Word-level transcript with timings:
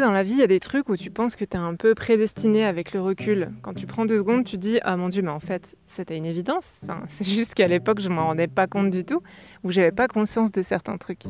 dans 0.00 0.10
la 0.10 0.22
vie, 0.22 0.32
il 0.32 0.38
y 0.38 0.42
a 0.42 0.46
des 0.46 0.60
trucs 0.60 0.88
où 0.88 0.96
tu 0.96 1.10
penses 1.10 1.36
que 1.36 1.44
tu 1.44 1.56
es 1.56 1.60
un 1.60 1.74
peu 1.74 1.94
prédestiné 1.94 2.64
avec 2.64 2.92
le 2.92 3.00
recul. 3.00 3.50
Quand 3.62 3.74
tu 3.74 3.86
prends 3.86 4.04
deux 4.04 4.18
secondes, 4.18 4.44
tu 4.44 4.56
dis 4.58 4.78
Ah 4.82 4.96
mon 4.96 5.08
Dieu, 5.08 5.22
mais 5.22 5.30
en 5.30 5.40
fait, 5.40 5.76
c'était 5.86 6.16
une 6.16 6.24
évidence. 6.24 6.80
Enfin, 6.84 7.02
c'est 7.08 7.26
juste 7.26 7.54
qu'à 7.54 7.68
l'époque, 7.68 8.00
je 8.00 8.08
m'en 8.08 8.28
rendais 8.28 8.48
pas 8.48 8.66
compte 8.66 8.90
du 8.90 9.04
tout, 9.04 9.22
ou 9.64 9.70
j'avais 9.70 9.92
pas 9.92 10.08
conscience 10.08 10.52
de 10.52 10.62
certains 10.62 10.96
trucs. 10.96 11.24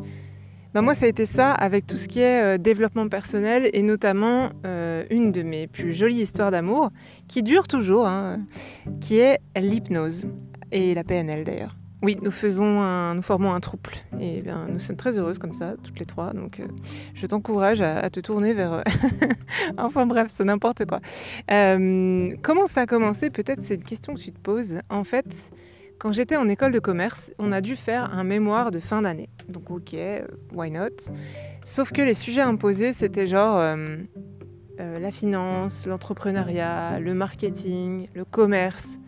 Bah 0.75 0.81
moi, 0.81 0.95
ça 0.95 1.05
a 1.05 1.09
été 1.09 1.27
ça 1.27 1.53
avec 1.53 1.87
tout 1.87 1.97
ce 1.97 2.09
qui 2.09 2.21
est 2.21 2.55
euh, 2.55 2.59
développement 2.59 3.09
personnel 3.09 3.69
et 3.75 3.83
notamment 3.83 4.51
euh, 4.65 5.05
une 5.11 5.31
de 5.31 5.43
mes 5.43 5.67
plus 5.67 5.93
jolies 5.93 6.23
histoires 6.23 6.51
d'amour 6.51 6.91
qui 7.29 7.43
dure 7.43 7.69
toujours, 7.69 8.07
hein, 8.07 8.41
qui 9.01 9.19
est 9.19 9.39
l'hypnose 9.55 10.27
et 10.71 10.95
la 10.95 11.05
PNL 11.05 11.45
d'ailleurs. 11.45 11.77
Oui, 12.03 12.19
nous 12.21 12.33
formons 12.33 12.83
un 13.55 13.61
trouble 13.61 13.93
et 14.21 14.43
bien 14.43 14.67
nous 14.69 14.81
sommes 14.81 14.97
très 14.97 15.21
heureuses 15.21 15.39
comme 15.39 15.53
ça, 15.53 15.75
toutes 15.85 16.01
les 16.01 16.05
trois. 16.05 16.33
Donc 16.33 16.59
euh, 16.59 16.67
je 17.15 17.27
t'encourage 17.29 17.81
à, 17.81 18.11
te 18.11 18.19
tourner 18.19 18.55
vers. 18.55 18.73
Euh, 18.73 18.83
enfin 19.79 20.05
bref, 20.05 20.27
c'est 20.29 20.43
n'importe 20.43 20.85
quoi. 20.85 21.01
Euh, 21.53 22.35
comment 22.43 22.67
ça 22.67 22.83
a 22.83 22.87
commencé 22.87 23.31
Peut-être 23.31 23.63
c'est 23.63 23.77
une 23.77 23.85
question 23.85 24.15
que 24.15 24.21
tu 24.21 24.33
te 24.33 24.39
poses. 24.41 24.79
En 24.91 25.05
fait, 25.05 25.53
quand 26.01 26.11
j'étais 26.11 26.37
en 26.37 26.49
école 26.49 26.73
de 26.73 26.81
commerce, 26.81 27.33
on 27.39 27.53
a 27.53 27.61
dû 27.61 27.77
faire 27.77 28.13
un 28.13 28.25
mémoire 28.25 28.73
de 28.73 28.81
fin 28.81 29.03
d'année. 29.03 29.29
Donc 29.49 29.71
ok, 29.71 29.95
why 30.53 30.73
not? 30.73 30.89
Sauf 31.65 31.93
que 31.93 32.03
les 32.03 32.15
sujets 32.15 32.41
imposés, 32.41 32.93
c'était 32.93 33.29
genre 33.29 33.77
la 34.79 35.11
finance, 35.13 35.87
l'entrepreneuriat, 35.87 36.99
le 36.99 37.15
marketing, 37.15 38.09
le 38.15 38.25
commerce. 38.25 38.99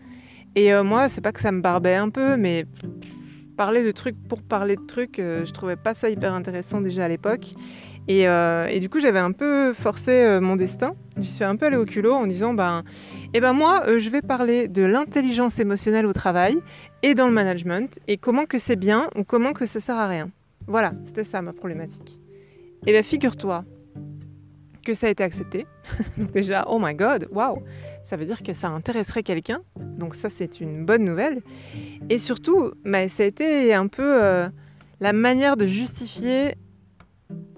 Et 0.55 0.73
euh, 0.73 0.83
moi, 0.83 1.09
c'est 1.09 1.21
pas 1.21 1.33
que 1.33 1.41
ça 1.41 1.51
me 1.51 1.61
barbait 1.61 1.95
un 1.95 2.09
peu, 2.09 2.37
mais 2.37 2.65
parler 3.57 3.83
de 3.83 3.91
trucs 3.91 4.15
pour 4.27 4.41
parler 4.41 4.75
de 4.75 4.85
trucs, 4.85 5.19
euh, 5.19 5.45
je 5.45 5.51
trouvais 5.51 5.75
pas 5.75 5.93
ça 5.93 6.09
hyper 6.09 6.33
intéressant 6.33 6.81
déjà 6.81 7.05
à 7.05 7.07
l'époque. 7.07 7.53
Et, 8.07 8.27
euh, 8.27 8.79
du 8.79 8.87
coup, 8.87 8.99
j'avais 8.99 9.19
un 9.19 9.31
peu 9.31 9.73
forcé 9.73 10.39
mon 10.39 10.55
destin. 10.55 10.95
J'y 11.17 11.31
suis 11.31 11.43
un 11.43 11.55
peu 11.55 11.65
allée 11.65 11.77
au 11.77 11.85
culot 11.85 12.13
en 12.13 12.27
disant, 12.27 12.53
ben, 12.53 12.83
eh 13.33 13.39
ben 13.39 13.53
moi, 13.53 13.83
je 13.97 14.09
vais 14.09 14.21
parler 14.21 14.67
de 14.67 14.83
l'intelligence 14.83 15.59
émotionnelle 15.59 16.05
au 16.05 16.13
travail 16.13 16.57
et 17.01 17.15
dans 17.15 17.25
le 17.25 17.33
management, 17.33 17.99
et 18.07 18.17
comment 18.17 18.45
que 18.45 18.59
c'est 18.59 18.75
bien 18.75 19.09
ou 19.15 19.23
comment 19.23 19.53
que 19.53 19.65
ça 19.65 19.79
sert 19.79 19.97
à 19.97 20.07
rien. 20.07 20.29
Voilà, 20.67 20.93
c'était 21.05 21.23
ça 21.23 21.41
ma 21.41 21.51
problématique. 21.51 22.19
Et 22.85 22.91
bien, 22.91 23.01
figure-toi 23.01 23.65
que 24.85 24.93
ça 24.93 25.07
a 25.07 25.09
été 25.09 25.23
accepté. 25.23 25.65
Donc 26.17 26.31
déjà, 26.31 26.65
oh 26.69 26.77
my 26.79 26.93
god, 26.93 27.27
waouh 27.31 27.63
ça 28.05 28.17
veut 28.17 28.25
dire 28.25 28.43
que 28.43 28.53
ça 28.53 28.67
intéresserait 28.67 29.23
quelqu'un. 29.23 29.61
Donc 29.97 30.15
ça, 30.15 30.29
c'est 30.29 30.59
une 30.59 30.85
bonne 30.85 31.03
nouvelle. 31.03 31.41
Et 32.09 32.17
surtout, 32.17 32.71
bah, 32.83 33.07
ça 33.09 33.23
a 33.23 33.25
été 33.25 33.73
un 33.73 33.87
peu 33.87 34.23
euh, 34.23 34.49
la 34.99 35.13
manière 35.13 35.57
de 35.57 35.65
justifier 35.65 36.55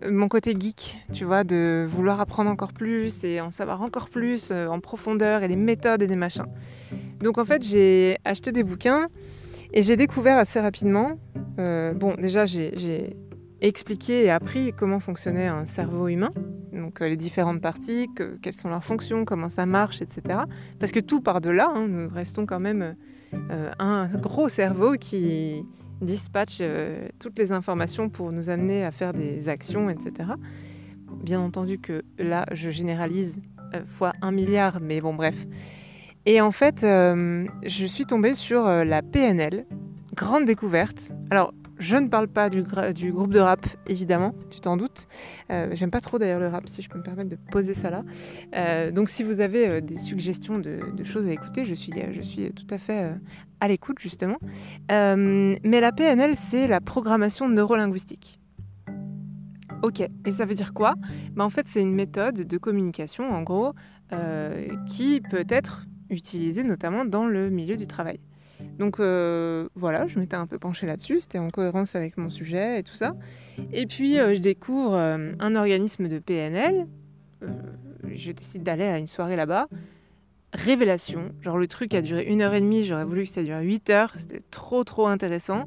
mon 0.08 0.28
côté 0.28 0.56
geek, 0.58 0.98
tu 1.12 1.26
vois, 1.26 1.44
de 1.44 1.86
vouloir 1.88 2.22
apprendre 2.22 2.50
encore 2.50 2.72
plus 2.72 3.24
et 3.24 3.42
en 3.42 3.50
savoir 3.50 3.82
encore 3.82 4.10
plus 4.10 4.50
euh, 4.52 4.68
en 4.68 4.80
profondeur 4.80 5.44
et 5.44 5.48
des 5.48 5.56
méthodes 5.56 6.02
et 6.02 6.08
des 6.08 6.16
machins. 6.16 6.46
Donc 7.20 7.38
en 7.38 7.46
fait, 7.46 7.64
j'ai 7.64 8.18
acheté 8.24 8.52
des 8.52 8.64
bouquins 8.64 9.08
et 9.74 9.82
j'ai 9.82 9.98
découvert 9.98 10.38
assez 10.38 10.60
rapidement, 10.60 11.08
euh, 11.60 11.94
bon 11.94 12.14
déjà 12.16 12.46
j'ai 12.46 13.18
expliqué 13.62 14.26
et 14.26 14.30
appris 14.30 14.74
comment 14.74 15.00
fonctionnait 15.00 15.48
un 15.48 15.66
cerveau 15.66 16.08
humain, 16.08 16.32
donc 16.74 17.02
euh, 17.02 17.10
les 17.10 17.18
différentes 17.18 17.62
parties, 17.62 18.08
quelles 18.42 18.54
sont 18.54 18.70
leurs 18.70 18.84
fonctions, 18.84 19.26
comment 19.26 19.50
ça 19.50 19.66
marche, 19.66 20.02
etc. 20.02 20.40
Parce 20.80 20.92
que 20.92 21.00
tout 21.00 21.22
part 21.22 21.42
de 21.42 21.50
là, 21.50 21.72
hein, 21.74 21.88
nous 21.88 22.10
restons 22.10 22.46
quand 22.46 22.60
même 22.60 22.96
euh, 23.34 23.72
un 23.80 24.08
gros 24.08 24.50
cerveau 24.50 24.94
qui 24.94 25.64
dispatche 26.02 26.60
euh, 26.62 27.08
toutes 27.20 27.38
les 27.40 27.52
informations 27.52 28.10
pour 28.10 28.32
nous 28.32 28.50
amener 28.50 28.86
à 28.86 28.92
faire 28.92 29.14
des 29.14 29.50
actions, 29.50 29.90
etc. 29.90 30.30
Bien 31.24 31.40
entendu 31.40 31.80
que 31.80 32.04
là, 32.20 32.46
je 32.52 32.70
généralise 32.70 33.42
fois 33.86 34.14
un 34.22 34.32
milliard, 34.32 34.80
mais 34.82 35.02
bon, 35.02 35.14
bref. 35.14 35.46
Et 36.26 36.42
en 36.42 36.52
fait, 36.52 36.82
je 36.82 37.86
suis 37.86 38.06
tombée 38.06 38.34
sur 38.34 38.64
la 38.66 39.02
PNL, 39.02 39.66
grande 40.14 40.46
découverte. 40.46 41.12
Alors, 41.30 41.54
je 41.80 41.96
ne 41.96 42.08
parle 42.08 42.28
pas 42.28 42.50
du, 42.50 42.64
groupe 42.64 43.32
de 43.32 43.40
rap, 43.40 43.66
évidemment, 43.88 44.34
tu 44.50 44.60
t'en 44.60 44.78
doutes. 44.78 45.08
Euh, 45.52 45.70
j'aime 45.74 45.92
pas 45.92 46.02
trop 46.02 46.18
d'ailleurs 46.18 46.40
le 46.40 46.48
rap, 46.48 46.68
si 46.68 46.82
je 46.82 46.90
peux 46.90 46.98
me 46.98 47.04
permettre 47.04 47.30
de 47.30 47.38
poser 47.52 47.74
ça 47.74 47.90
là. 47.90 48.04
Euh, 48.56 48.92
donc 48.92 49.10
si 49.10 49.24
vous 49.24 49.42
avez 49.42 49.68
euh, 49.68 49.82
des 49.82 49.98
suggestions 49.98 50.58
de, 50.58 50.80
choses 51.04 51.26
à 51.28 51.32
écouter, 51.32 51.66
je 51.66 51.74
suis, 51.74 51.92
tout 52.52 52.68
à 52.70 52.78
fait 52.78 53.14
à 53.60 53.68
l'écoute, 53.68 54.00
justement. 54.00 54.38
mais 54.90 55.82
la 55.82 55.92
PNL, 55.92 56.36
c'est 56.36 56.68
la 56.68 56.82
programmation 56.82 57.48
neurolinguistique. 57.48 58.40
Ok, 59.84 60.02
et 60.02 60.32
ça 60.32 60.46
veut 60.46 60.56
dire 60.56 60.74
quoi? 60.74 60.96
Bah, 61.36 61.46
En 61.46 61.50
fait, 61.50 61.68
c'est 61.68 61.82
une 61.82 61.94
méthode 61.94 62.48
de 62.48 62.58
communication, 62.58 63.30
en 63.30 63.44
gros, 63.44 63.74
qui 64.88 65.22
peut 65.22 65.46
être 65.50 65.86
utilisée 66.10 66.64
notamment 66.64 67.06
dans 67.06 67.28
le 67.28 67.50
milieu 67.50 67.78
du 67.78 67.86
travail. 67.86 68.18
Donc 68.80 69.00
euh, 69.00 69.68
voilà, 69.76 70.08
je 70.08 70.20
m'étais 70.20 70.36
un 70.36 70.48
peu 70.48 70.58
penchée 70.60 70.86
là-dessus, 70.86 71.20
c'était 71.20 71.40
en 71.40 71.50
cohérence 71.50 71.96
avec 71.96 72.18
mon 72.18 72.30
sujet 72.30 72.80
et 72.80 72.84
tout 72.84 72.96
ça. 72.96 73.16
Et 73.72 73.86
puis 73.86 74.20
euh, 74.20 74.34
je 74.34 74.40
découvre 74.40 74.96
euh, 74.96 75.34
un 75.40 75.56
organisme 75.56 76.08
de 76.08 76.20
PNL, 76.20 76.88
je 78.10 78.32
décide 78.32 78.64
d'aller 78.64 78.86
à 78.86 78.98
une 78.98 79.08
soirée 79.08 79.36
là-bas. 79.36 79.68
Révélation, 80.54 81.32
genre 81.42 81.58
le 81.58 81.68
truc 81.68 81.94
a 81.94 82.02
duré 82.02 82.24
une 82.24 82.42
heure 82.42 82.54
et 82.54 82.62
demie, 82.62 82.86
j'aurais 82.86 83.06
voulu 83.06 83.24
que 83.24 83.30
ça 83.30 83.44
dure 83.44 83.60
huit 83.60 83.90
heures, 83.90 84.14
c'était 84.16 84.42
trop 84.50 84.84
trop 84.84 85.08
intéressant. 85.08 85.66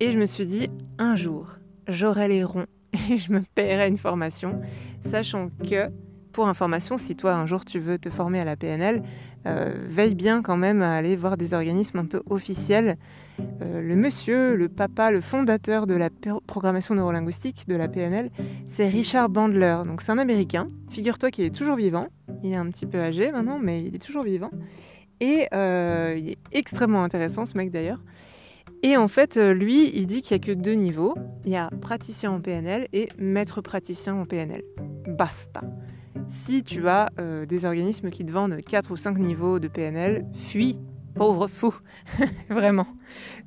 Et 0.00 0.12
je 0.12 0.18
me 0.18 0.26
suis 0.26 0.46
dit, 0.46 0.68
un 0.98 1.16
jour, 1.16 1.58
j'aurai 1.88 2.28
les 2.28 2.44
ronds 2.44 2.66
et 3.10 3.18
je 3.18 3.32
me 3.32 3.40
paierai 3.54 3.88
une 3.88 3.98
formation, 3.98 4.60
sachant 5.04 5.50
que 5.68 5.90
pour 6.32 6.48
information, 6.48 6.98
si 6.98 7.16
toi 7.16 7.34
un 7.34 7.46
jour 7.46 7.64
tu 7.64 7.78
veux 7.78 7.98
te 7.98 8.10
former 8.10 8.40
à 8.40 8.44
la 8.44 8.56
PNL, 8.56 9.02
veille 9.88 10.14
bien 10.14 10.42
quand 10.42 10.56
même 10.56 10.82
à 10.82 10.94
aller 10.94 11.16
voir 11.16 11.36
des 11.36 11.54
organismes 11.54 11.98
un 11.98 12.04
peu 12.04 12.22
officiels. 12.28 12.96
Euh, 13.40 13.80
le 13.80 13.96
monsieur, 13.96 14.56
le 14.56 14.68
papa, 14.68 15.10
le 15.10 15.20
fondateur 15.20 15.86
de 15.86 15.94
la 15.94 16.08
programmation 16.46 16.94
neurolinguistique 16.94 17.66
de 17.68 17.76
la 17.76 17.88
PNL, 17.88 18.30
c'est 18.66 18.88
Richard 18.88 19.28
Bandler. 19.28 19.78
Donc 19.86 20.02
c'est 20.02 20.12
un 20.12 20.18
Américain. 20.18 20.66
Figure-toi 20.90 21.30
qu'il 21.30 21.44
est 21.44 21.54
toujours 21.54 21.76
vivant. 21.76 22.06
Il 22.42 22.52
est 22.52 22.56
un 22.56 22.70
petit 22.70 22.86
peu 22.86 22.98
âgé 22.98 23.32
maintenant, 23.32 23.58
mais 23.58 23.82
il 23.82 23.94
est 23.94 24.02
toujours 24.02 24.24
vivant. 24.24 24.50
Et 25.20 25.48
euh, 25.54 26.16
il 26.18 26.30
est 26.30 26.38
extrêmement 26.52 27.02
intéressant 27.02 27.46
ce 27.46 27.56
mec 27.56 27.70
d'ailleurs. 27.70 28.00
Et 28.82 28.96
en 28.96 29.08
fait, 29.08 29.36
lui, 29.36 29.90
il 29.96 30.06
dit 30.06 30.22
qu'il 30.22 30.36
n'y 30.36 30.42
a 30.42 30.46
que 30.46 30.52
deux 30.52 30.74
niveaux. 30.74 31.14
Il 31.44 31.50
y 31.50 31.56
a 31.56 31.70
praticien 31.80 32.30
en 32.30 32.40
PNL 32.40 32.88
et 32.92 33.08
maître 33.18 33.60
praticien 33.60 34.14
en 34.14 34.26
PNL. 34.26 34.62
Basta. 35.08 35.62
Si 36.28 36.62
tu 36.62 36.88
as 36.88 37.08
euh, 37.18 37.46
des 37.46 37.64
organismes 37.64 38.10
qui 38.10 38.24
te 38.24 38.32
vendent 38.32 38.60
4 38.60 38.90
ou 38.90 38.96
5 38.96 39.18
niveaux 39.18 39.58
de 39.58 39.68
PNL, 39.68 40.26
fuis, 40.34 40.78
pauvre 41.14 41.46
fou, 41.46 41.74
vraiment. 42.50 42.86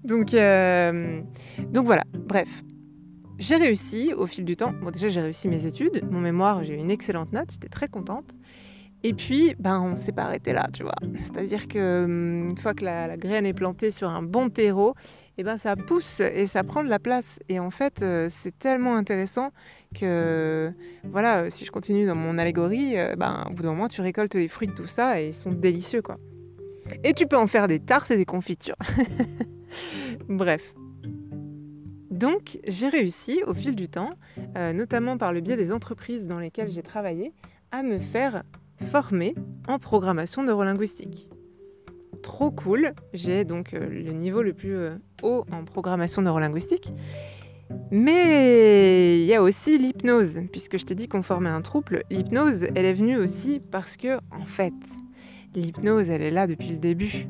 Donc, 0.03 0.33
euh, 0.33 1.21
donc 1.71 1.85
voilà, 1.85 2.03
bref. 2.13 2.63
J'ai 3.37 3.55
réussi 3.55 4.13
au 4.13 4.27
fil 4.27 4.43
du 4.43 4.57
temps. 4.57 4.73
Bon, 4.81 4.91
déjà, 4.91 5.07
j'ai 5.07 5.21
réussi 5.21 5.47
mes 5.47 5.65
études. 5.65 6.03
Mon 6.11 6.19
mémoire, 6.19 6.63
j'ai 6.63 6.73
eu 6.73 6.77
une 6.77 6.91
excellente 6.91 7.31
note. 7.31 7.51
J'étais 7.51 7.69
très 7.69 7.87
contente. 7.87 8.35
Et 9.03 9.13
puis, 9.13 9.55
ben, 9.59 9.79
on 9.79 9.95
s'est 9.95 10.11
pas 10.11 10.23
arrêté 10.23 10.51
là, 10.51 10.67
tu 10.73 10.83
vois. 10.83 10.95
C'est-à-dire 11.23 11.69
que 11.69 12.03
hum, 12.03 12.49
une 12.49 12.57
fois 12.57 12.73
que 12.73 12.83
la, 12.83 13.15
graine 13.15 13.45
est 13.45 13.53
plantée 13.53 13.91
sur 13.91 14.09
un 14.09 14.21
bon 14.21 14.49
terreau, 14.49 14.93
eh 15.39 15.43
ben, 15.43 15.57
ça 15.57 15.77
pousse 15.77 16.19
et 16.19 16.47
ça 16.47 16.65
prend 16.65 16.83
de 16.83 16.89
la 16.89 16.99
place. 16.99 17.39
Et 17.47 17.61
en 17.61 17.69
fait, 17.69 18.01
euh, 18.01 18.27
c'est 18.29 18.59
tellement 18.59 18.97
intéressant 18.97 19.51
que, 19.95 20.69
voilà, 21.05 21.49
si 21.49 21.63
je 21.63 21.71
continue 21.71 22.05
dans 22.05 22.15
mon 22.15 22.37
allégorie, 22.37 22.99
euh, 22.99 23.15
ben, 23.15 23.45
au 23.49 23.55
bout 23.55 23.63
d'un 23.63 23.69
moment, 23.69 23.87
tu 23.87 24.01
récoltes 24.01 24.35
les 24.35 24.49
fruits 24.49 24.67
de 24.67 24.73
tout 24.73 24.85
ça 24.85 25.21
et 25.21 25.27
ils 25.27 25.33
sont 25.33 25.53
délicieux, 25.53 26.01
quoi. 26.01 26.17
Et 27.05 27.13
tu 27.13 27.25
peux 27.25 27.37
en 27.37 27.47
faire 27.47 27.69
des 27.69 27.79
tartes 27.79 28.11
et 28.11 28.17
des 28.17 28.25
confitures. 28.25 28.75
Bref. 30.27 30.73
Donc, 32.11 32.59
j'ai 32.67 32.89
réussi 32.89 33.41
au 33.47 33.53
fil 33.53 33.77
du 33.77 33.87
temps, 33.87 34.09
euh, 34.57 34.73
notamment 34.73 35.17
par 35.17 35.31
le 35.31 35.39
biais 35.39 35.55
des 35.55 35.71
entreprises 35.71 36.27
dans 36.27 36.39
lesquelles 36.39 36.69
j'ai 36.69 36.83
travaillé, 36.83 37.31
à 37.71 37.81
me 37.81 37.97
faire 37.97 38.43
formée 38.91 39.35
en 39.69 39.79
programmation 39.79 40.43
neurolinguistique. 40.43 41.29
Trop 42.23 42.51
cool, 42.51 42.93
j'ai 43.13 43.45
donc 43.45 43.73
euh, 43.73 43.87
le 43.89 44.11
niveau 44.11 44.41
le 44.41 44.53
plus 44.53 44.75
euh, 44.75 44.95
haut 45.23 45.45
en 45.51 45.63
programmation 45.63 46.21
neurolinguistique. 46.21 46.91
Mais 47.91 49.19
il 49.19 49.25
y 49.25 49.33
a 49.33 49.41
aussi 49.41 49.77
l'hypnose, 49.77 50.39
puisque 50.51 50.77
je 50.79 50.85
t'ai 50.85 50.95
dit 50.95 51.07
qu'on 51.07 51.21
formait 51.21 51.49
un 51.49 51.61
trouble. 51.61 52.03
L'hypnose, 52.09 52.63
elle 52.75 52.85
est 52.85 52.93
venue 52.93 53.17
aussi 53.17 53.61
parce 53.71 53.95
que, 53.95 54.17
en 54.31 54.45
fait, 54.45 54.73
l'hypnose, 55.55 56.09
elle 56.09 56.21
est 56.21 56.31
là 56.31 56.47
depuis 56.47 56.69
le 56.69 56.77
début. 56.77 57.27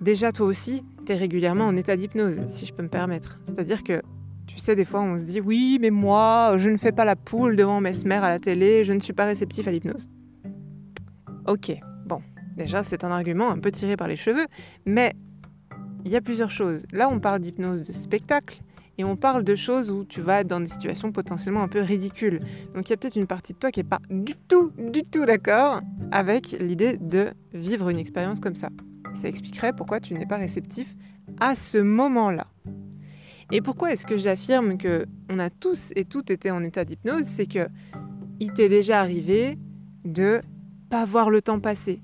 Déjà, 0.00 0.32
toi 0.32 0.46
aussi, 0.46 0.82
tu 1.06 1.12
es 1.12 1.16
régulièrement 1.16 1.64
en 1.64 1.76
état 1.76 1.96
d'hypnose, 1.96 2.40
si 2.48 2.66
je 2.66 2.72
peux 2.72 2.82
me 2.82 2.88
permettre. 2.88 3.40
C'est-à-dire 3.46 3.82
que 3.82 4.02
tu 4.46 4.58
sais, 4.58 4.76
des 4.76 4.84
fois, 4.84 5.02
on 5.02 5.18
se 5.18 5.24
dit 5.24 5.40
oui, 5.40 5.78
mais 5.80 5.90
moi, 5.90 6.56
je 6.58 6.70
ne 6.70 6.76
fais 6.76 6.92
pas 6.92 7.04
la 7.04 7.16
poule 7.16 7.56
devant 7.56 7.80
Mesmer 7.80 8.16
à 8.16 8.28
la 8.28 8.38
télé, 8.38 8.84
je 8.84 8.92
ne 8.92 9.00
suis 9.00 9.12
pas 9.12 9.24
réceptif 9.24 9.66
à 9.66 9.70
l'hypnose. 9.70 10.08
Ok, 11.46 11.76
déjà, 12.56 12.84
c'est 12.84 13.04
un 13.04 13.10
argument 13.10 13.50
un 13.50 13.58
peu 13.58 13.70
tiré 13.70 13.96
par 13.96 14.08
les 14.08 14.16
cheveux, 14.16 14.46
mais 14.86 15.14
il 16.04 16.10
y 16.10 16.16
a 16.16 16.20
plusieurs 16.20 16.50
choses. 16.50 16.84
Là, 16.92 17.08
on 17.08 17.18
parle 17.18 17.40
d'hypnose 17.40 17.86
de 17.86 17.92
spectacle 17.92 18.60
Et 18.96 19.04
on 19.04 19.16
parle 19.16 19.42
de 19.42 19.56
choses 19.56 19.90
où 19.90 20.04
tu 20.04 20.20
vas 20.20 20.40
être 20.40 20.46
dans 20.46 20.60
des 20.60 20.68
situations 20.68 21.10
potentiellement 21.10 21.62
un 21.62 21.68
peu 21.68 21.80
ridicules. 21.80 22.38
Donc 22.74 22.88
il 22.88 22.90
y 22.90 22.92
a 22.92 22.96
peut-être 22.96 23.16
une 23.16 23.26
partie 23.26 23.52
de 23.52 23.58
toi 23.58 23.70
qui 23.70 23.80
n'est 23.80 23.88
pas 23.88 24.00
du 24.08 24.34
tout, 24.48 24.72
du 24.78 25.02
tout 25.02 25.24
d'accord 25.24 25.80
avec 26.12 26.52
l'idée 26.60 26.96
de 26.96 27.32
vivre 27.52 27.88
une 27.88 27.98
expérience 27.98 28.38
comme 28.38 28.54
ça. 28.54 28.68
Ça 29.14 29.28
expliquerait 29.28 29.72
pourquoi 29.72 30.00
tu 30.00 30.14
n'es 30.14 30.26
pas 30.26 30.36
réceptif 30.36 30.94
à 31.40 31.54
ce 31.54 31.78
moment-là. 31.78 32.46
Et 33.50 33.60
pourquoi 33.60 33.92
est-ce 33.92 34.06
que 34.06 34.16
j'affirme 34.16 34.78
que 34.78 35.06
on 35.28 35.38
a 35.38 35.50
tous 35.50 35.92
et 35.96 36.04
toutes 36.04 36.30
été 36.30 36.50
en 36.50 36.62
état 36.62 36.84
d'hypnose? 36.84 37.24
C'est 37.24 37.46
que 37.46 37.68
il 38.40 38.52
t'est 38.52 38.68
déjà 38.68 39.00
arrivé 39.00 39.58
de 40.04 40.40
pas 40.88 41.04
voir 41.04 41.30
le 41.30 41.42
temps 41.42 41.60
passer. 41.60 42.00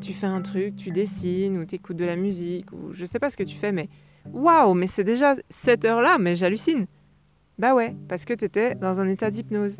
Tu 0.00 0.12
fais 0.12 0.26
un 0.26 0.42
truc, 0.42 0.76
tu 0.76 0.90
dessines 0.90 1.58
ou 1.58 1.64
tu 1.64 1.76
écoutes 1.76 1.96
de 1.96 2.04
la 2.04 2.16
musique 2.16 2.70
ou 2.72 2.92
je 2.92 3.04
sais 3.04 3.18
pas 3.18 3.30
ce 3.30 3.36
que 3.36 3.42
tu 3.42 3.56
fais, 3.56 3.72
mais 3.72 3.88
waouh, 4.32 4.74
mais 4.74 4.86
c'est 4.86 5.04
déjà 5.04 5.36
cette 5.48 5.84
heure-là, 5.84 6.18
mais 6.18 6.36
j'hallucine. 6.36 6.86
Bah 7.58 7.74
ouais, 7.74 7.96
parce 8.08 8.24
que 8.24 8.34
tu 8.34 8.44
étais 8.44 8.74
dans 8.74 9.00
un 9.00 9.08
état 9.08 9.30
d'hypnose. 9.30 9.78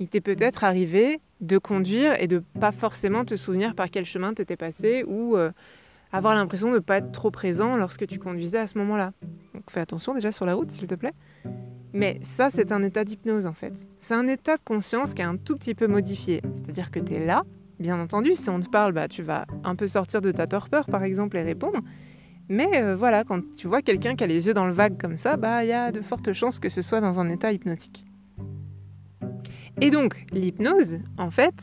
Il 0.00 0.08
t'est 0.08 0.20
peut-être 0.20 0.64
arrivé 0.64 1.20
de 1.40 1.58
conduire 1.58 2.20
et 2.20 2.26
de 2.26 2.42
pas 2.60 2.72
forcément 2.72 3.24
te 3.24 3.36
souvenir 3.36 3.74
par 3.74 3.90
quel 3.90 4.04
chemin 4.04 4.34
tu 4.34 4.42
étais 4.42 4.56
passé 4.56 5.04
ou 5.06 5.36
euh, 5.36 5.50
avoir 6.12 6.34
l'impression 6.34 6.68
de 6.70 6.74
ne 6.74 6.80
pas 6.80 6.98
être 6.98 7.12
trop 7.12 7.30
présent 7.30 7.76
lorsque 7.76 8.06
tu 8.06 8.18
conduisais 8.18 8.58
à 8.58 8.66
ce 8.66 8.78
moment-là. 8.78 9.12
Donc 9.54 9.70
fais 9.70 9.80
attention 9.80 10.14
déjà 10.14 10.32
sur 10.32 10.46
la 10.46 10.54
route, 10.54 10.70
s'il 10.70 10.86
te 10.86 10.94
plaît. 10.94 11.14
Mais 11.92 12.18
ça, 12.22 12.50
c'est 12.50 12.72
un 12.72 12.82
état 12.82 13.04
d'hypnose 13.04 13.46
en 13.46 13.54
fait. 13.54 13.86
C'est 13.98 14.14
un 14.14 14.26
état 14.28 14.56
de 14.56 14.62
conscience 14.62 15.14
qui 15.14 15.22
est 15.22 15.26
un 15.26 15.36
tout 15.36 15.56
petit 15.56 15.74
peu 15.74 15.86
modifié. 15.86 16.42
C'est-à-dire 16.54 16.90
que 16.90 17.00
tu 17.00 17.14
es 17.14 17.24
là, 17.24 17.44
bien 17.78 18.00
entendu, 18.00 18.34
si 18.34 18.48
on 18.50 18.60
te 18.60 18.68
parle, 18.68 18.92
bah, 18.92 19.08
tu 19.08 19.22
vas 19.22 19.46
un 19.64 19.74
peu 19.74 19.88
sortir 19.88 20.20
de 20.20 20.32
ta 20.32 20.46
torpeur 20.46 20.86
par 20.86 21.02
exemple 21.02 21.36
et 21.36 21.42
répondre. 21.42 21.78
Mais 22.48 22.82
euh, 22.82 22.96
voilà, 22.96 23.24
quand 23.24 23.40
tu 23.56 23.68
vois 23.68 23.82
quelqu'un 23.82 24.16
qui 24.16 24.24
a 24.24 24.26
les 24.26 24.46
yeux 24.46 24.54
dans 24.54 24.66
le 24.66 24.72
vague 24.72 24.98
comme 24.98 25.16
ça, 25.16 25.36
bah 25.36 25.64
il 25.64 25.68
y 25.68 25.72
a 25.72 25.92
de 25.92 26.00
fortes 26.00 26.32
chances 26.32 26.58
que 26.58 26.70
ce 26.70 26.80
soit 26.80 27.00
dans 27.00 27.20
un 27.20 27.28
état 27.28 27.52
hypnotique. 27.52 28.04
Et 29.80 29.90
donc, 29.90 30.24
l'hypnose, 30.32 30.98
en 31.18 31.30
fait, 31.30 31.54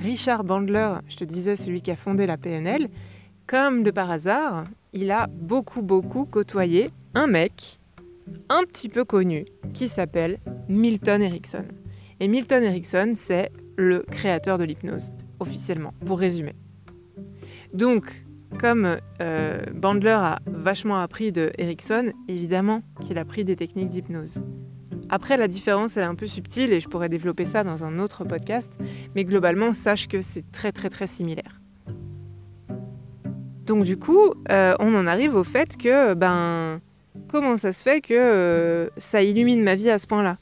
Richard 0.00 0.42
Bandler, 0.42 0.94
je 1.08 1.16
te 1.16 1.24
disais 1.24 1.54
celui 1.56 1.82
qui 1.82 1.90
a 1.90 1.96
fondé 1.96 2.26
la 2.26 2.36
PNL, 2.36 2.88
comme 3.46 3.82
de 3.82 3.90
par 3.90 4.10
hasard, 4.10 4.64
il 4.92 5.10
a 5.10 5.28
beaucoup 5.28 5.82
beaucoup 5.82 6.24
côtoyé 6.24 6.90
un 7.14 7.26
mec 7.26 7.78
un 8.48 8.62
petit 8.64 8.88
peu 8.88 9.04
connu 9.04 9.44
qui 9.74 9.88
s'appelle 9.88 10.38
Milton 10.68 11.22
Erickson. 11.22 11.64
Et 12.18 12.28
Milton 12.28 12.62
Erickson, 12.62 13.12
c'est 13.14 13.50
le 13.76 14.04
créateur 14.10 14.58
de 14.58 14.64
l'hypnose, 14.64 15.12
officiellement, 15.40 15.94
pour 16.06 16.18
résumer. 16.18 16.54
Donc, 17.72 18.24
comme 18.58 18.96
euh, 19.20 19.62
Bandler 19.74 20.10
a 20.10 20.40
vachement 20.46 21.00
appris 21.00 21.32
de 21.32 21.52
Erickson, 21.58 22.12
évidemment 22.28 22.82
qu'il 23.00 23.18
a 23.18 23.24
pris 23.24 23.44
des 23.44 23.56
techniques 23.56 23.90
d'hypnose. 23.90 24.40
Après, 25.08 25.36
la 25.36 25.48
différence, 25.48 25.96
elle 25.96 26.04
est 26.04 26.06
un 26.06 26.14
peu 26.14 26.26
subtile 26.26 26.72
et 26.72 26.80
je 26.80 26.88
pourrais 26.88 27.08
développer 27.08 27.44
ça 27.44 27.64
dans 27.64 27.84
un 27.84 27.98
autre 27.98 28.24
podcast, 28.24 28.72
mais 29.14 29.24
globalement, 29.24 29.72
sache 29.72 30.08
que 30.08 30.20
c'est 30.20 30.50
très 30.52 30.72
très 30.72 30.88
très 30.88 31.06
similaire. 31.06 31.60
Donc 33.66 33.84
du 33.84 33.96
coup, 33.96 34.34
euh, 34.50 34.74
on 34.80 34.94
en 34.94 35.06
arrive 35.06 35.36
au 35.36 35.44
fait 35.44 35.76
que, 35.76 36.14
ben, 36.14 36.80
comment 37.28 37.56
ça 37.56 37.72
se 37.72 37.82
fait 37.82 38.00
que 38.00 38.14
euh, 38.14 38.88
ça 38.96 39.22
illumine 39.22 39.62
ma 39.62 39.74
vie 39.74 39.90
à 39.90 39.98
ce 39.98 40.06
point-là? 40.06 40.38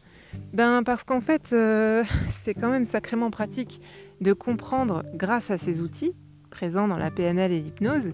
Ben 0.52 0.82
parce 0.82 1.04
qu'en 1.04 1.20
fait, 1.20 1.46
c'est 2.28 2.54
quand 2.54 2.70
même 2.70 2.84
sacrément 2.84 3.30
pratique 3.30 3.82
de 4.20 4.32
comprendre, 4.32 5.04
grâce 5.14 5.50
à 5.50 5.58
ces 5.58 5.80
outils, 5.80 6.14
présent 6.50 6.88
dans 6.88 6.96
la 6.96 7.10
PNL 7.10 7.52
et 7.52 7.60
l'hypnose, 7.60 8.12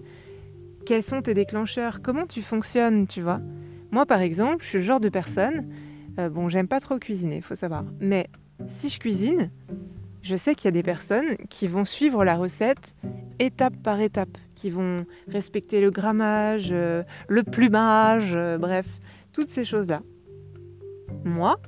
quels 0.85 1.03
sont 1.03 1.21
tes 1.21 1.33
déclencheurs 1.33 2.01
Comment 2.01 2.27
tu 2.27 2.41
fonctionnes, 2.41 3.07
tu 3.07 3.21
vois 3.21 3.41
Moi, 3.91 4.05
par 4.05 4.21
exemple, 4.21 4.63
je 4.63 4.69
suis 4.69 4.77
le 4.77 4.83
genre 4.83 4.99
de 4.99 5.09
personne, 5.09 5.67
euh, 6.19 6.29
bon, 6.29 6.49
j'aime 6.49 6.67
pas 6.67 6.79
trop 6.79 6.99
cuisiner, 6.99 7.41
faut 7.41 7.55
savoir, 7.55 7.85
mais 7.99 8.27
si 8.67 8.89
je 8.89 8.99
cuisine, 8.99 9.49
je 10.21 10.35
sais 10.35 10.55
qu'il 10.55 10.65
y 10.65 10.67
a 10.69 10.71
des 10.71 10.83
personnes 10.83 11.35
qui 11.49 11.67
vont 11.67 11.85
suivre 11.85 12.23
la 12.23 12.35
recette 12.35 12.95
étape 13.39 13.75
par 13.83 13.99
étape, 13.99 14.37
qui 14.55 14.69
vont 14.69 15.05
respecter 15.27 15.81
le 15.81 15.91
grammage, 15.91 16.69
euh, 16.71 17.03
le 17.27 17.43
plumage, 17.43 18.31
euh, 18.33 18.57
bref, 18.57 18.87
toutes 19.33 19.49
ces 19.49 19.65
choses-là. 19.65 20.01
Moi, 21.23 21.59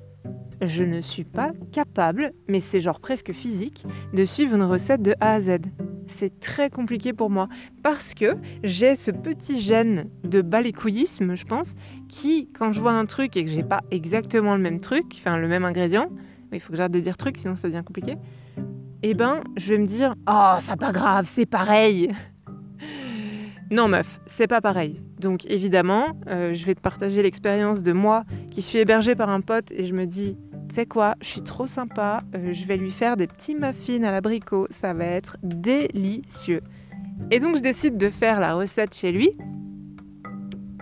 je 0.62 0.84
ne 0.84 1.02
suis 1.02 1.24
pas 1.24 1.52
capable, 1.72 2.34
mais 2.48 2.60
c'est 2.60 2.82
genre 2.82 3.00
presque 3.00 3.32
physique, 3.32 3.86
de 4.14 4.26
suivre 4.26 4.56
une 4.56 4.64
recette 4.64 5.02
de 5.02 5.14
A 5.20 5.34
à 5.34 5.42
Z 5.42 5.60
c'est 6.08 6.40
très 6.40 6.70
compliqué 6.70 7.14
pour 7.14 7.30
moi 7.30 7.48
parce 7.84 8.14
que 8.14 8.36
j'ai 8.64 8.96
ce 8.96 9.12
petit 9.12 9.62
gène 9.62 10.10
de 10.24 10.42
balécouillisme, 10.42 11.36
je 11.36 11.46
pense, 11.46 11.76
qui, 12.08 12.50
quand 12.58 12.72
je 12.72 12.80
vois 12.80 12.94
un 12.94 13.06
truc 13.06 13.38
et 13.38 13.44
que 13.44 13.52
j'ai 13.52 13.64
pas 13.64 13.82
exactement 13.92 14.56
le 14.56 14.62
même 14.62 14.80
truc, 14.80 15.06
enfin 15.20 15.38
le 15.38 15.48
même 15.48 15.66
ingrédient, 15.66 16.10
il 16.52 16.60
faut 16.60 16.72
que 16.72 16.78
j'arrête 16.78 16.92
de 16.92 17.00
dire 17.00 17.18
truc 17.18 17.38
sinon 17.38 17.56
ça 17.56 17.68
devient 17.68 17.84
compliqué, 17.86 18.16
eh 19.04 19.14
ben 19.14 19.42
je 19.58 19.74
vais 19.74 19.78
me 19.78 19.86
dire 19.86 20.16
Oh, 20.30 20.56
c'est 20.60 20.78
pas 20.78 20.92
grave, 20.92 21.26
c'est 21.28 21.46
pareil 21.46 22.12
Non, 23.70 23.88
meuf, 23.88 24.22
c'est 24.26 24.48
pas 24.48 24.62
pareil. 24.62 25.02
Donc 25.20 25.46
évidemment, 25.46 26.08
euh, 26.28 26.54
je 26.54 26.66
vais 26.66 26.76
te 26.76 26.80
partager 26.80 27.22
l'expérience 27.22 27.84
de 27.84 27.92
moi 27.92 28.24
qui 28.50 28.62
suis 28.62 28.78
hébergée 28.78 29.16
par 29.16 29.30
un 29.30 29.42
pote 29.42 29.72
et 29.72 29.86
je 29.86 29.94
me 29.94 30.06
dis 30.06 30.38
tu 30.68 30.76
sais 30.76 30.86
quoi, 30.86 31.16
je 31.22 31.28
suis 31.28 31.44
trop 31.44 31.68
sympa, 31.68 32.22
euh, 32.36 32.52
je 32.52 32.66
vais 32.66 32.78
lui 32.78 32.92
faire 32.92 33.18
des 33.18 33.28
petits 33.28 33.56
muffins 33.56 34.04
à 34.04 34.12
l'abricot, 34.12 34.68
ça 34.70 34.94
va 34.94 35.06
être 35.06 35.38
délicieux. 35.44 36.62
Et 37.32 37.40
donc 37.40 37.56
je 37.56 37.62
décide 37.62 37.98
de 37.98 38.10
faire 38.10 38.40
la 38.40 38.54
recette 38.54 38.96
chez 38.96 39.12
lui. 39.12 39.30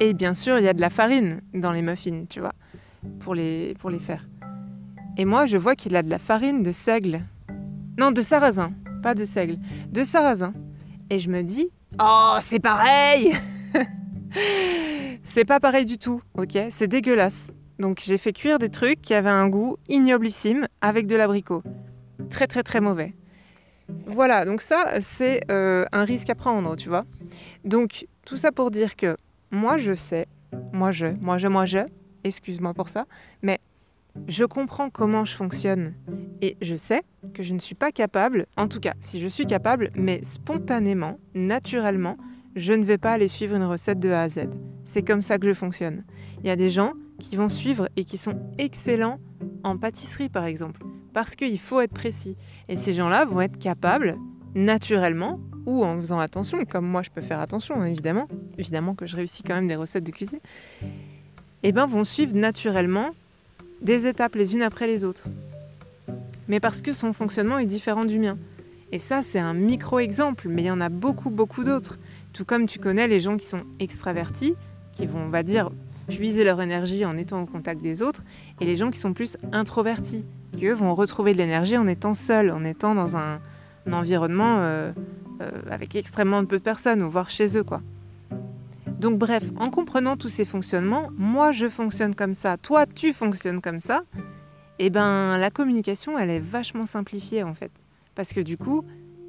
Et 0.02 0.14
bien 0.14 0.34
sûr, 0.34 0.58
il 0.58 0.66
y 0.66 0.68
a 0.68 0.74
de 0.74 0.82
la 0.82 0.90
farine 0.90 1.42
dans 1.54 1.72
les 1.72 1.82
muffins, 1.82 2.26
tu 2.30 2.40
vois, 2.40 2.54
pour 3.20 3.36
les, 3.36 3.76
pour 3.80 3.90
les 3.90 4.00
faire. 4.00 4.26
Et 5.18 5.26
moi, 5.26 5.46
je 5.46 5.58
vois 5.58 5.76
qu'il 5.76 5.96
a 5.96 6.04
de 6.04 6.10
la 6.10 6.20
farine 6.20 6.64
de 6.64 6.72
seigle. 6.72 7.22
Non, 7.98 8.12
de 8.12 8.22
sarrasin, 8.22 8.74
pas 9.02 9.16
de 9.16 9.24
seigle, 9.24 9.58
de 9.92 10.04
sarrasin. 10.04 10.54
Et 11.10 11.20
je 11.20 11.30
me 11.30 11.44
dis, 11.44 11.70
oh, 12.02 12.38
c'est 12.42 12.60
pareil 12.60 13.34
C'est 15.24 15.46
pas 15.46 15.60
pareil 15.60 15.86
du 15.86 15.98
tout, 15.98 16.22
ok? 16.38 16.58
C'est 16.70 16.88
dégueulasse. 16.88 17.52
Donc 17.80 18.02
j'ai 18.06 18.18
fait 18.18 18.34
cuire 18.34 18.60
des 18.60 18.70
trucs 18.70 19.02
qui 19.02 19.14
avaient 19.14 19.30
un 19.30 19.48
goût 19.48 19.78
ignoblissime 19.88 20.68
avec 20.82 21.08
de 21.08 21.16
l'abricot. 21.16 21.64
Très 22.30 22.48
très 22.48 22.64
très 22.64 22.82
mauvais. 22.82 23.14
Voilà, 24.08 24.46
donc 24.46 24.62
ça 24.62 25.00
c'est 25.00 25.42
euh, 25.52 25.86
un 25.92 26.06
risque 26.06 26.30
à 26.30 26.36
prendre, 26.36 26.76
tu 26.76 26.90
vois. 26.90 27.06
Donc 27.64 28.08
tout 28.26 28.38
ça 28.38 28.52
pour 28.52 28.72
dire 28.72 28.96
que 28.96 29.16
moi 29.52 29.78
je 29.78 29.94
sais, 29.94 30.26
moi 30.74 30.92
je, 30.92 31.08
moi 31.20 31.38
je, 31.38 31.48
moi 31.48 31.66
je, 31.66 31.80
excuse-moi 32.24 32.74
pour 32.74 32.90
ça, 32.90 33.06
mais 33.42 33.60
je 34.28 34.46
comprends 34.46 34.90
comment 34.90 35.26
je 35.26 35.36
fonctionne 35.36 35.94
et 36.42 36.58
je 36.62 36.76
sais 36.76 37.04
que 37.34 37.44
je 37.44 37.54
ne 37.54 37.60
suis 37.60 37.76
pas 37.76 37.92
capable, 37.92 38.48
en 38.58 38.68
tout 38.68 38.80
cas 38.80 38.94
si 39.02 39.20
je 39.20 39.28
suis 39.28 39.46
capable, 39.46 39.92
mais 39.96 40.22
spontanément, 40.24 41.20
naturellement, 41.36 42.18
je 42.56 42.74
ne 42.74 42.84
vais 42.84 42.98
pas 42.98 43.12
aller 43.12 43.28
suivre 43.28 43.56
une 43.56 43.64
recette 43.64 44.00
de 44.00 44.10
A 44.10 44.24
à 44.24 44.30
Z. 44.30 44.48
C'est 44.84 45.04
comme 45.04 45.22
ça 45.22 45.38
que 45.38 45.48
je 45.48 45.54
fonctionne. 45.54 46.04
Il 46.40 46.48
y 46.48 46.50
a 46.50 46.56
des 46.56 46.70
gens 46.70 46.94
qui 47.20 47.36
vont 47.36 47.50
suivre 47.50 47.90
et 47.98 48.06
qui 48.06 48.18
sont 48.18 48.36
excellents 48.58 49.20
en 49.64 49.78
pâtisserie 49.78 50.30
par 50.30 50.46
exemple, 50.46 50.82
parce 51.14 51.36
qu'il 51.36 51.60
faut 51.60 51.82
être 51.82 51.94
précis. 51.94 52.38
Et 52.70 52.78
ces 52.78 52.94
gens-là 52.94 53.26
vont 53.26 53.42
être 53.42 53.60
capables, 53.60 54.18
naturellement, 54.54 55.40
ou 55.66 55.84
en 55.84 55.98
faisant 55.98 56.20
attention, 56.20 56.64
comme 56.66 56.88
moi 56.88 57.02
je 57.02 57.10
peux 57.10 57.22
faire 57.22 57.40
attention 57.40 57.84
évidemment, 57.84 58.28
évidemment 58.58 58.96
que 58.96 59.06
je 59.06 59.16
réussis 59.16 59.44
quand 59.44 59.56
même 59.56 59.68
des 59.68 59.76
recettes 59.76 60.04
de 60.04 60.12
cuisine, 60.12 60.40
et 61.64 61.70
eh 61.70 61.72
ben 61.72 61.88
vont 61.88 62.04
suivre 62.04 62.36
naturellement 62.36 63.10
des 63.82 64.08
étapes 64.08 64.36
les 64.36 64.54
unes 64.54 64.62
après 64.62 64.88
les 64.88 65.04
autres. 65.04 65.24
Mais 66.48 66.60
parce 66.60 66.82
que 66.82 66.94
son 66.94 67.12
fonctionnement 67.12 67.58
est 67.58 67.66
différent 67.66 68.06
du 68.06 68.20
mien. 68.20 68.38
Et 68.92 69.00
ça, 69.00 69.24
c'est 69.24 69.40
un 69.40 69.56
micro-exemple, 69.56 70.48
mais 70.48 70.62
il 70.62 70.66
y 70.68 70.72
en 70.72 70.80
a 70.80 70.90
beaucoup, 70.90 71.32
beaucoup 71.32 71.64
d'autres. 71.64 71.98
Tout 72.36 72.44
comme 72.44 72.68
tu 72.68 72.80
connais 72.80 73.08
les 73.08 73.22
gens 73.22 73.38
qui 73.38 73.46
sont 73.46 73.62
extravertis, 73.80 74.56
qui 74.92 75.06
vont, 75.06 75.22
on 75.22 75.30
va 75.30 75.42
dire, 75.42 75.70
puiser 76.10 76.44
leur 76.44 76.62
énergie 76.62 77.06
en 77.06 77.18
étant 77.18 77.42
au 77.42 77.46
contact 77.46 77.82
des 77.82 78.04
autres, 78.04 78.24
et 78.60 78.66
les 78.66 78.76
gens 78.76 78.92
qui 78.92 79.00
sont 79.00 79.14
plus 79.14 79.38
introvertis, 79.54 80.26
qui 80.52 80.66
eux 80.66 80.74
vont 80.74 80.94
retrouver 80.96 81.32
de 81.32 81.38
l'énergie 81.38 81.78
en 81.78 81.88
étant 81.88 82.14
seuls, 82.14 82.52
en 82.52 82.66
étant 82.66 82.94
dans 82.94 83.16
un, 83.16 83.40
environnement 83.90 84.58
euh, 84.58 84.92
euh, 85.42 85.50
avec 85.70 85.96
extrêmement 85.96 86.44
peu 86.44 86.58
de 86.58 86.64
personnes, 86.64 87.02
ou 87.04 87.10
voire 87.10 87.30
chez 87.30 87.58
eux, 87.58 87.64
quoi. 87.64 87.82
Donc 89.00 89.18
bref, 89.18 89.44
en 89.56 89.70
comprenant 89.70 90.18
tous 90.18 90.30
ces 90.30 90.44
fonctionnements, 90.44 91.12
moi 91.18 91.54
je 91.54 91.70
fonctionne 91.70 92.16
comme 92.16 92.34
ça, 92.34 92.58
toi 92.58 92.86
tu 92.86 93.14
fonctionnes 93.14 93.62
comme 93.62 93.80
ça, 93.80 94.04
et 94.78 94.88
eh 94.88 94.90
ben 94.90 95.38
la 95.38 95.52
communication 95.52 96.20
elle 96.20 96.32
est 96.32 96.40
vachement 96.40 96.86
simplifiée 96.86 97.44
en 97.44 97.54
fait. 97.54 97.72
Parce 98.14 98.34
que 98.34 98.42
du 98.42 98.58
coup, 98.58 98.84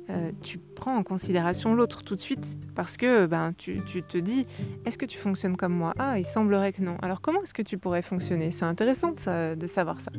euh, 0.08 0.30
tu 0.40 0.58
prends 0.58 0.96
en 0.96 1.02
considération 1.02 1.75
l'autre 1.75 2.04
tout 2.04 2.14
de 2.14 2.20
suite 2.20 2.56
parce 2.76 2.96
que 2.96 3.26
ben, 3.26 3.52
tu, 3.58 3.80
te 3.82 4.18
dis 4.18 4.46
est-ce 4.84 4.98
que 4.98 5.06
tu 5.06 5.18
fonctionnes 5.18 5.56
comme 5.56 5.72
moi? 5.72 5.94
Ah, 5.98 6.18
il 6.18 6.25
semblerait 6.25 6.72
que 6.72 6.82
non. 6.82 6.96
Alors 7.02 7.20
comment 7.20 7.42
est-ce 7.42 7.54
que 7.54 7.62
tu 7.62 7.76
pourrais 7.76 8.02
fonctionner? 8.02 8.52
C'est 8.52 8.64
intéressant 8.64 9.10
de, 9.10 9.66
savoir 9.66 10.00
ça. 10.00 10.12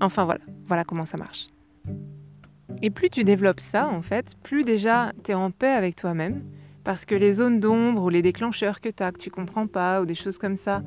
Enfin 0.00 0.24
voilà, 0.24 0.40
voilà 0.66 0.84
comment 0.84 1.04
ça 1.04 1.18
marche. 1.18 1.48
Et 2.80 2.90
plus 2.90 3.10
tu 3.10 3.24
développes 3.24 3.60
ça, 3.60 3.88
en 3.88 4.02
fait, 4.02 4.34
plus 4.42 4.64
déjà 4.64 5.12
tu 5.24 5.32
es 5.32 5.34
en 5.34 5.50
paix 5.50 5.72
avec 5.72 5.96
toi-même 5.96 6.42
parce 6.84 7.04
que 7.04 7.14
les 7.14 7.32
zones 7.32 7.60
d'ombre 7.60 8.04
ou 8.04 8.08
les 8.08 8.22
déclencheurs 8.22 8.80
que 8.80 8.88
tu 8.88 9.02
as, 9.02 9.12
que 9.12 9.18
tu 9.18 9.30
comprends 9.30 9.66
pas 9.66 10.00
ou 10.00 10.06
des 10.06 10.14
choses 10.14 10.38
comme 10.38 10.56
ça, 10.56 10.82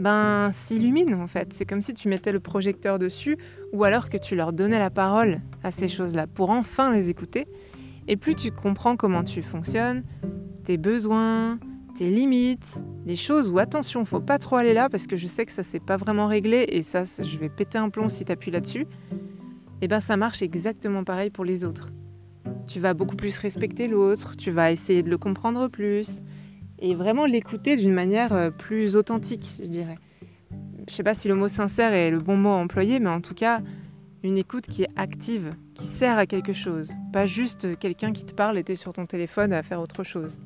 ben 0.00 0.50
s'illuminent 0.52 1.20
en 1.20 1.28
fait. 1.28 1.52
C'est 1.52 1.64
comme 1.64 1.82
si 1.82 1.94
tu 1.94 2.08
mettais 2.08 2.32
le 2.32 2.40
projecteur 2.40 2.98
dessus 2.98 3.38
ou 3.72 3.84
alors 3.84 4.08
que 4.08 4.16
tu 4.16 4.34
leur 4.34 4.52
donnais 4.52 4.80
la 4.80 4.90
parole 4.90 5.40
à 5.62 5.70
ces 5.70 5.86
choses-là 5.86 6.26
pour 6.26 6.50
enfin 6.50 6.92
les 6.92 7.08
écouter. 7.08 7.46
Et 8.08 8.16
plus 8.16 8.34
tu 8.34 8.50
comprends 8.50 8.96
comment 8.96 9.24
tu 9.24 9.42
fonctionnes, 9.42 10.04
tes 10.64 10.76
besoins, 10.76 11.58
tes 11.94 12.10
limites, 12.10 12.82
les 13.06 13.16
choses 13.16 13.50
où 13.50 13.58
attention, 13.58 14.04
faut 14.04 14.20
pas 14.20 14.38
trop 14.38 14.56
aller 14.56 14.74
là 14.74 14.88
parce 14.88 15.06
que 15.06 15.16
je 15.16 15.26
sais 15.26 15.46
que 15.46 15.52
ça 15.52 15.62
s'est 15.62 15.80
pas 15.80 15.96
vraiment 15.96 16.26
réglé 16.26 16.66
et 16.68 16.82
ça 16.82 17.04
je 17.04 17.38
vais 17.38 17.48
péter 17.48 17.78
un 17.78 17.90
plomb 17.90 18.08
si 18.08 18.24
tu 18.24 18.32
appuies 18.32 18.50
là-dessus. 18.50 18.86
Et 19.80 19.86
eh 19.86 19.88
ben 19.88 20.00
ça 20.00 20.16
marche 20.16 20.40
exactement 20.42 21.04
pareil 21.04 21.30
pour 21.30 21.44
les 21.44 21.64
autres. 21.64 21.90
Tu 22.66 22.80
vas 22.80 22.94
beaucoup 22.94 23.16
plus 23.16 23.36
respecter 23.36 23.86
l'autre, 23.86 24.36
tu 24.36 24.50
vas 24.50 24.72
essayer 24.72 25.02
de 25.02 25.10
le 25.10 25.18
comprendre 25.18 25.68
plus 25.68 26.22
et 26.78 26.94
vraiment 26.94 27.26
l'écouter 27.26 27.76
d'une 27.76 27.92
manière 27.92 28.32
euh, 28.32 28.50
plus 28.50 28.96
authentique, 28.96 29.56
je 29.62 29.68
dirais. 29.68 29.96
Je 30.88 30.94
sais 30.94 31.02
pas 31.02 31.14
si 31.14 31.28
le 31.28 31.34
mot 31.34 31.48
sincère 31.48 31.92
est 31.92 32.10
le 32.10 32.18
bon 32.18 32.36
mot 32.36 32.50
à 32.50 32.56
employer, 32.56 33.00
mais 33.00 33.08
en 33.08 33.20
tout 33.20 33.34
cas, 33.34 33.60
une 34.24 34.38
écoute 34.38 34.66
qui 34.66 34.84
est 34.84 34.90
active, 34.96 35.50
qui 35.74 35.84
sert 35.84 36.16
à 36.18 36.26
quelque 36.26 36.54
chose, 36.54 36.92
pas 37.12 37.26
juste 37.26 37.78
quelqu'un 37.78 38.12
qui 38.12 38.24
te 38.24 38.32
parle 38.32 38.58
et 38.58 38.64
t'es 38.64 38.74
sur 38.74 38.92
ton 38.92 39.04
téléphone 39.04 39.52
à 39.52 39.62
faire 39.62 39.80
autre 39.80 40.02
chose. 40.02 40.40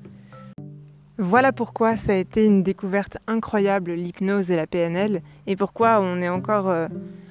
Voilà 1.16 1.52
pourquoi 1.52 1.96
ça 1.96 2.12
a 2.12 2.16
été 2.16 2.44
une 2.44 2.62
découverte 2.62 3.18
incroyable, 3.26 3.92
l'hypnose 3.92 4.50
et 4.50 4.56
la 4.56 4.66
PNL, 4.66 5.22
et 5.46 5.56
pourquoi 5.56 6.00
on 6.00 6.20
est 6.20 6.28
encore 6.28 6.68
euh, 6.68 6.88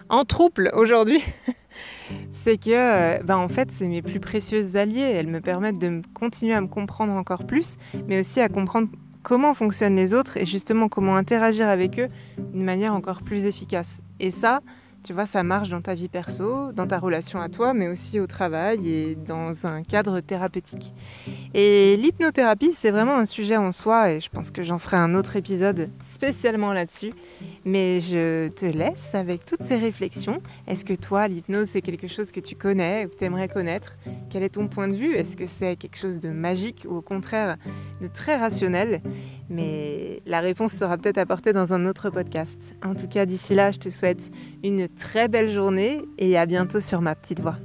en 0.10 0.24
trouble 0.26 0.72
aujourd'hui. 0.74 1.22
c'est 2.32 2.58
que, 2.58 2.72
euh, 2.72 3.20
bah, 3.24 3.38
en 3.38 3.48
fait, 3.48 3.72
c'est 3.72 3.88
mes 3.88 4.02
plus 4.02 4.20
précieuses 4.20 4.76
alliées. 4.76 5.00
Elles 5.00 5.28
me 5.28 5.42
permettent 5.42 5.80
de 5.80 6.02
continuer 6.14 6.54
à 6.54 6.62
me 6.62 6.68
comprendre 6.68 7.14
encore 7.14 7.46
plus, 7.46 7.76
mais 8.08 8.20
aussi 8.20 8.42
à 8.42 8.50
comprendre 8.50 8.90
comment 9.24 9.54
fonctionnent 9.54 9.96
les 9.96 10.14
autres 10.14 10.38
et 10.38 10.46
justement 10.46 10.88
comment 10.88 11.16
interagir 11.16 11.68
avec 11.68 12.00
eux 12.00 12.08
d'une 12.54 12.64
manière 12.64 12.94
encore 12.94 13.22
plus 13.22 13.46
efficace. 13.46 14.02
Et 14.20 14.32
ça, 14.32 14.62
tu 15.04 15.14
vois, 15.14 15.26
ça 15.26 15.44
marche 15.44 15.70
dans 15.70 15.82
ta 15.82 15.96
vie 15.96 16.10
perso, 16.10 16.72
dans 16.74 16.86
ta 16.86 17.00
relation 17.00 17.40
à 17.40 17.50
toi, 17.50 17.74
mais 17.74 17.88
aussi 17.88 18.20
au 18.20 18.28
travail 18.28 18.90
et 18.90 19.16
dans 19.16 19.66
un 19.66 19.84
cadre 19.84 20.20
thérapeutique. 20.20 20.94
Et 21.54 21.96
l'hypnothérapie, 21.98 22.74
c'est 22.74 22.92
vraiment 22.92 23.18
un 23.18 23.26
sujet 23.26 23.58
en 23.58 23.72
soi 23.72 24.12
et 24.12 24.20
je 24.20 24.30
pense 24.30 24.52
que 24.52 24.64
j'en 24.64 24.80
ferai 24.80 24.98
un 24.98 25.16
autre 25.16 25.36
épisode 25.36 25.90
spécialement 26.02 26.74
là-dessus. 26.74 27.14
Mais 27.64 28.02
je 28.02 28.50
te 28.50 28.66
laisse 28.66 29.16
avec 29.16 29.46
toutes 29.46 29.64
ces 29.64 29.78
réflexions. 29.78 30.42
Est-ce 30.68 30.84
que 30.84 30.94
toi, 30.94 31.28
l'hypnose, 31.28 31.70
c'est 31.70 31.82
quelque 31.82 32.08
chose 32.08 32.32
que 32.32 32.40
tu 32.40 32.56
connais 32.56 33.06
ou 33.06 33.10
que 33.10 33.16
tu 33.16 33.24
aimerais 33.24 33.48
connaître? 33.48 33.98
Quel 34.30 34.44
est 34.44 34.50
ton 34.56 34.68
point 34.68 34.88
de 34.88 34.96
vue? 34.96 35.16
Est-ce 35.16 35.38
que 35.38 35.48
c'est 35.48 35.76
quelque 35.78 35.98
chose 35.98 36.20
de 36.20 36.30
magique 36.30 36.86
ou 36.88 36.96
au 36.96 37.02
contraire 37.02 37.58
de 38.02 38.08
très 38.08 38.38
rationnel? 38.38 39.02
Mais 39.50 40.22
la 40.26 40.42
réponse 40.42 40.74
sera 40.74 40.98
peut-être 40.98 41.18
apportée 41.18 41.54
dans 41.54 41.72
un 41.74 41.86
autre 41.86 42.10
podcast. 42.10 42.60
En 42.84 42.96
tout 42.96 43.08
cas, 43.08 43.26
d'ici 43.26 43.56
là, 43.56 43.72
je 43.72 43.80
te 43.80 43.90
souhaite 43.90 44.32
une 44.64 44.87
très 44.90 45.28
belle 45.28 45.50
journée 45.50 46.02
et 46.18 46.38
à 46.38 46.46
bientôt 46.46 46.80
sur 46.80 47.02
ma 47.02 47.16
petite 47.16 47.40
voix. 47.40 47.58